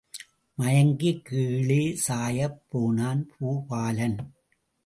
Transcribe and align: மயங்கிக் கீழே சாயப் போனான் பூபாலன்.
மயங்கிக் 0.57 1.25
கீழே 1.25 1.97
சாயப் 2.07 2.59
போனான் 2.69 3.29
பூபாலன். 3.33 4.17